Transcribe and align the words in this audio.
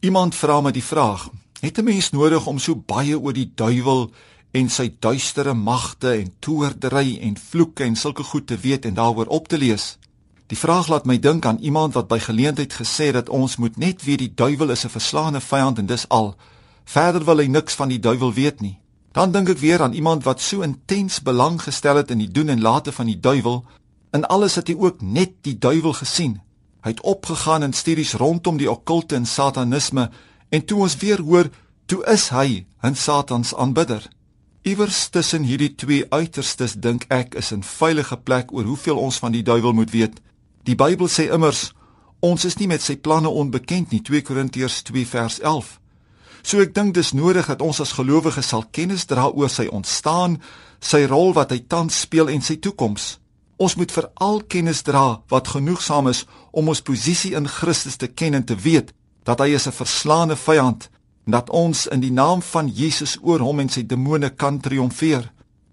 Iemand 0.00 0.34
vra 0.34 0.60
my 0.64 0.70
die 0.72 0.84
vraag: 0.84 1.28
Het 1.60 1.78
'n 1.78 1.84
mens 1.84 2.10
nodig 2.10 2.46
om 2.46 2.58
so 2.58 2.74
baie 2.74 3.18
oor 3.18 3.32
die 3.32 3.52
duiwel 3.54 4.10
en 4.50 4.70
sy 4.70 4.94
duistere 4.98 5.54
magte 5.54 6.12
en 6.12 6.32
toordery 6.38 7.18
en 7.20 7.36
vloeke 7.36 7.84
en 7.84 7.96
sulke 7.96 8.22
goed 8.22 8.46
te 8.46 8.56
weet 8.56 8.84
en 8.84 8.94
daaroor 8.94 9.26
op 9.26 9.48
te 9.48 9.58
lees? 9.58 9.98
Die 10.46 10.58
vraag 10.58 10.88
laat 10.88 11.04
my 11.04 11.18
dink 11.18 11.46
aan 11.46 11.58
iemand 11.58 11.94
wat 11.94 12.08
by 12.08 12.18
geleentheid 12.18 12.72
gesê 12.72 13.12
dat 13.12 13.28
ons 13.28 13.56
moet 13.56 13.76
net 13.76 14.04
weet 14.04 14.18
die 14.18 14.34
duiwel 14.34 14.70
is 14.70 14.84
'n 14.84 14.88
verslaande 14.88 15.40
vyand 15.40 15.78
en 15.78 15.86
dis 15.86 16.08
al. 16.08 16.34
Verder 16.84 17.24
wil 17.24 17.38
hy 17.38 17.46
niks 17.46 17.74
van 17.74 17.88
die 17.88 18.00
duiwel 18.00 18.32
weet 18.32 18.60
nie. 18.60 18.78
Dan 19.12 19.32
dink 19.32 19.48
ek 19.48 19.58
weer 19.58 19.82
aan 19.82 19.92
iemand 19.92 20.24
wat 20.24 20.40
so 20.40 20.60
intens 20.60 21.22
belang 21.22 21.62
gestel 21.62 21.96
het 21.96 22.10
in 22.10 22.18
die 22.18 22.30
doen 22.30 22.48
en 22.48 22.60
late 22.60 22.92
van 22.92 23.06
die 23.06 23.20
duiwel, 23.20 23.64
in 24.12 24.24
alles 24.24 24.54
het 24.54 24.68
hy 24.68 24.74
ook 24.78 25.02
net 25.02 25.30
die 25.40 25.58
duiwel 25.58 25.92
gesien. 25.92 26.40
Hy 26.80 26.94
het 26.94 27.00
opgegaan 27.00 27.62
in 27.62 27.72
studies 27.72 28.14
rondom 28.14 28.56
die 28.56 28.70
okkulte 28.70 29.16
en 29.16 29.26
satanisme 29.26 30.10
en 30.48 30.64
toe 30.64 30.80
ons 30.80 30.96
weer 30.96 31.20
hoor, 31.20 31.50
toe 31.86 32.04
is 32.06 32.28
hy 32.28 32.66
'n 32.82 32.94
satans 32.94 33.54
aanbidder. 33.54 34.08
Iewers 34.62 35.08
tussen 35.08 35.42
hierdie 35.42 35.74
twee 35.74 36.06
uiterstes 36.08 36.74
dink 36.74 37.04
ek 37.08 37.34
is 37.34 37.52
'n 37.52 37.62
veilige 37.62 38.16
plek 38.16 38.52
oor 38.52 38.64
hoeveel 38.64 38.98
ons 38.98 39.18
van 39.18 39.32
die 39.32 39.42
duiwel 39.42 39.72
moet 39.72 39.90
weet. 39.90 40.20
Die 40.64 40.74
Bybel 40.74 41.08
sê 41.08 41.32
immers 41.32 41.72
ons 42.20 42.44
is 42.44 42.56
nie 42.56 42.66
met 42.66 42.82
sy 42.82 42.96
planne 42.96 43.28
onbekend 43.28 43.90
nie, 43.90 44.02
2 44.02 44.22
Korintiërs 44.22 44.82
2 44.82 45.06
vers 45.06 45.40
11. 45.40 45.80
So 46.42 46.60
ek 46.60 46.74
dink 46.74 46.94
dis 46.94 47.12
nodig 47.12 47.46
dat 47.46 47.60
ons 47.60 47.80
as 47.80 47.92
gelowiges 47.92 48.48
sal 48.48 48.64
kennis 48.70 49.06
dra 49.06 49.28
oor 49.28 49.48
sy 49.48 49.66
ontstaan, 49.66 50.40
sy 50.80 51.04
rol 51.04 51.32
wat 51.32 51.50
hy 51.50 51.58
tans 51.68 52.00
speel 52.00 52.28
en 52.28 52.40
sy 52.42 52.56
toekoms. 52.56 53.19
Ons 53.60 53.74
moet 53.76 53.92
veral 53.92 54.38
kennis 54.48 54.80
dra 54.82 55.20
wat 55.28 55.50
genoegsaam 55.52 56.08
is 56.08 56.22
om 56.56 56.70
ons 56.72 56.80
posisie 56.80 57.34
in 57.36 57.48
Christus 57.48 57.98
te 58.00 58.08
ken 58.08 58.38
en 58.38 58.44
te 58.48 58.56
weet 58.56 58.94
dat 59.28 59.42
hy 59.44 59.52
is 59.58 59.66
'n 59.68 59.76
verslaande 59.76 60.36
vyand 60.36 60.88
en 61.26 61.32
dat 61.32 61.50
ons 61.50 61.86
in 61.86 62.00
die 62.00 62.12
naam 62.12 62.40
van 62.42 62.68
Jesus 62.68 63.18
oor 63.22 63.40
hom 63.40 63.60
en 63.60 63.68
sy 63.68 63.82
demone 63.86 64.30
kan 64.30 64.60
triomfeer. 64.60 65.32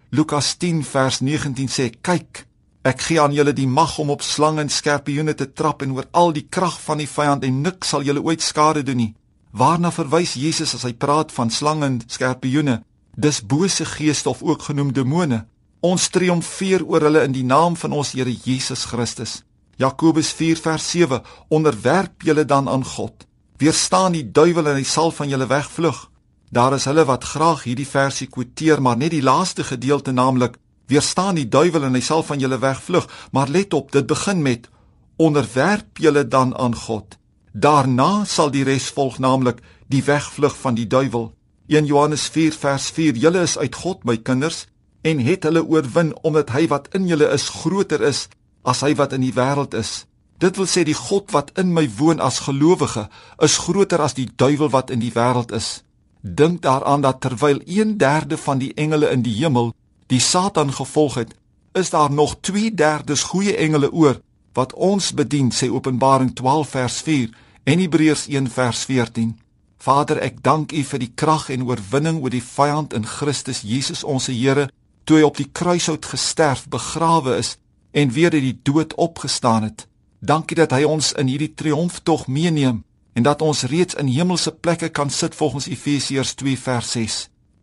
Lukas 0.09 0.55
10 0.55 0.83
vers 0.83 1.19
19 1.19 1.67
sê: 1.67 1.89
"Kyk, 2.01 2.45
ek 2.83 3.01
gee 3.01 3.21
aan 3.21 3.33
julle 3.33 3.53
die 3.53 3.67
mag 3.67 3.99
om 3.99 4.09
op 4.09 4.21
slange 4.21 4.61
en 4.61 4.69
skorpioene 4.69 5.33
te 5.33 5.53
trap 5.53 5.81
en 5.81 5.91
oor 5.91 6.05
al 6.11 6.33
die 6.33 6.47
krag 6.49 6.81
van 6.81 6.97
die 6.97 7.07
vyand 7.07 7.43
en 7.43 7.61
niks 7.61 7.87
sal 7.87 8.03
julle 8.03 8.23
ooit 8.23 8.41
skade 8.41 8.83
doen 8.83 8.97
nie." 8.97 9.15
Waarna 9.51 9.91
verwys 9.91 10.33
Jesus 10.33 10.73
as 10.75 10.83
hy 10.83 10.93
praat 10.93 11.31
van 11.31 11.49
slange 11.49 11.85
en 11.85 12.01
skorpioene? 12.07 12.83
Dis 13.15 13.45
bose 13.45 13.85
geeste 13.85 14.29
of 14.29 14.43
ook 14.43 14.61
genoem 14.61 14.93
demone. 14.93 15.45
Ons 15.85 16.07
triomfeer 16.09 16.81
oor 16.89 17.03
hulle 17.05 17.21
in 17.27 17.35
die 17.35 17.45
naam 17.45 17.75
van 17.77 17.93
ons 17.93 18.15
Here 18.17 18.31
Jesus 18.33 18.87
Christus. 18.89 19.43
Jakobus 19.77 20.31
4 20.33 20.57
vers 20.57 20.89
7: 20.89 21.21
Onderwerp 21.53 22.23
julle 22.25 22.45
dan 22.45 22.69
aan 22.69 22.85
God. 22.85 23.27
Weerstaan 23.57 24.13
die 24.13 24.25
duiwel 24.31 24.71
en 24.71 24.79
hy 24.79 24.83
sal 24.83 25.11
van 25.11 25.29
julle 25.29 25.45
wegvlug. 25.45 26.09
Daar 26.49 26.73
is 26.73 26.87
hulle 26.89 27.05
wat 27.05 27.23
graag 27.23 27.63
hierdie 27.63 27.85
versie 27.85 28.27
quoteer, 28.27 28.81
maar 28.81 28.97
net 28.97 29.11
die 29.13 29.21
laaste 29.21 29.63
gedeelte 29.63 30.11
naamlik: 30.11 30.57
Weerstaan 30.87 31.35
die 31.37 31.47
duiwel 31.47 31.85
en 31.85 31.93
hy 31.93 32.01
sal 32.01 32.23
van 32.23 32.39
julle 32.41 32.57
wegvlug. 32.57 33.05
Maar 33.31 33.47
let 33.53 33.73
op, 33.73 33.91
dit 33.91 34.07
begin 34.07 34.41
met: 34.41 34.69
Onderwerp 35.17 35.97
julle 36.01 36.27
dan 36.27 36.57
aan 36.57 36.75
God. 36.75 37.19
Daarna 37.53 38.25
sal 38.25 38.49
die 38.49 38.63
res 38.63 38.89
volg, 38.89 39.19
naamlik 39.19 39.61
die 39.87 40.01
wegvlug 40.03 40.57
van 40.57 40.73
die 40.73 40.87
duiwel. 40.87 41.35
1 41.67 41.85
Johannes 41.85 42.25
4 42.33 42.57
vers 42.57 42.89
4: 42.89 43.15
Julle 43.15 43.45
is 43.45 43.57
uit 43.57 43.75
God, 43.75 44.03
my 44.03 44.17
kinders 44.17 44.65
en 45.01 45.19
het 45.19 45.43
hulle 45.43 45.63
oorwin 45.63 46.13
omdat 46.21 46.51
hy 46.55 46.67
wat 46.67 46.87
in 46.97 47.07
julle 47.07 47.29
is 47.33 47.49
groter 47.49 48.01
is 48.01 48.27
as 48.63 48.81
hy 48.81 48.93
wat 48.99 49.13
in 49.13 49.23
die 49.23 49.33
wêreld 49.33 49.73
is. 49.77 50.05
Dit 50.37 50.57
wil 50.57 50.67
sê 50.69 50.83
die 50.85 50.97
God 50.97 51.31
wat 51.33 51.51
in 51.57 51.73
my 51.73 51.87
woon 51.97 52.19
as 52.21 52.43
gelowige 52.45 53.07
is 53.41 53.57
groter 53.57 54.01
as 54.01 54.17
die 54.17 54.27
duiwel 54.35 54.69
wat 54.69 54.91
in 54.93 55.01
die 55.01 55.13
wêreld 55.15 55.53
is. 55.55 55.81
Dink 56.21 56.61
daaraan 56.61 57.01
dat 57.01 57.21
terwyl 57.21 57.61
1/3 57.65 58.37
van 58.37 58.57
die 58.57 58.73
engele 58.73 59.09
in 59.09 59.21
die 59.21 59.33
hemel 59.33 59.73
die 60.07 60.19
Satan 60.19 60.73
gevolg 60.73 61.15
het, 61.15 61.35
is 61.73 61.89
daar 61.89 62.11
nog 62.11 62.35
2/3 62.41 63.23
goeie 63.23 63.55
engele 63.55 63.91
oor 63.91 64.21
wat 64.53 64.73
ons 64.73 65.13
bedien, 65.13 65.51
sê 65.51 65.69
Openbaring 65.69 66.33
12 66.35 66.69
vers 66.69 67.01
4 67.01 67.29
en 67.63 67.79
Hebreërs 67.79 68.27
1 68.27 68.49
vers 68.49 68.85
14. 68.85 69.39
Vader, 69.77 70.17
ek 70.21 70.41
dank 70.43 70.71
U 70.71 70.83
vir 70.83 70.99
die 70.99 71.11
krag 71.15 71.49
en 71.49 71.67
oorwinning 71.67 72.21
oor 72.21 72.33
die 72.33 72.43
vyand 72.43 72.93
in 72.93 73.05
Christus 73.05 73.61
Jesus 73.61 74.03
ons 74.03 74.25
Here 74.27 74.69
toe 75.07 75.21
hy 75.21 75.23
op 75.23 75.37
die 75.39 75.47
kruishout 75.51 76.05
gesterf, 76.05 76.65
begrawe 76.67 77.37
is 77.39 77.55
en 77.91 78.11
weer 78.11 78.33
uit 78.35 78.43
die 78.43 78.59
dood 78.63 78.95
opgestaan 78.99 79.63
het. 79.63 79.87
Dankie 80.19 80.57
dat 80.59 80.73
hy 80.75 80.83
ons 80.83 81.13
in 81.15 81.31
hierdie 81.31 81.53
triomftog 81.55 82.27
meeneem 82.27 82.83
en 83.15 83.23
dat 83.23 83.41
ons 83.41 83.63
reeds 83.71 83.95
in 83.97 84.11
hemelse 84.11 84.51
plekke 84.51 84.89
kan 84.89 85.09
sit 85.09 85.35
volgens 85.35 85.69
Efesiërs 85.71 86.35
2 86.37 86.59
vers 86.59 86.91
6. 86.91 87.15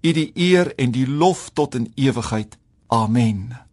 U 0.02 0.12
die 0.12 0.30
eer 0.34 0.72
en 0.76 0.90
die 0.90 1.06
lof 1.06 1.50
tot 1.52 1.74
in 1.74 1.92
ewigheid. 1.94 2.58
Amen. 2.88 3.63